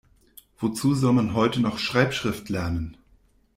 [0.57, 2.97] Wozu soll man heute noch Schreibschrift lernen?